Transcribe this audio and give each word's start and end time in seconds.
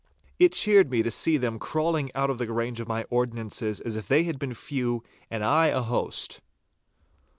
It 0.39 0.53
cheered 0.53 0.89
me 0.89 1.03
to 1.03 1.11
see 1.11 1.37
them 1.37 1.59
crawling 1.59 2.09
out 2.15 2.31
of 2.31 2.39
the 2.39 2.51
range 2.51 2.79
of 2.79 2.87
my 2.87 3.03
ordnances 3.11 3.79
as 3.81 3.95
if 3.95 4.07
they 4.07 4.23
had 4.23 4.39
been 4.39 4.55
few 4.55 5.03
and 5.29 5.45
I 5.45 5.67
a 5.67 5.81
host. 5.83 6.41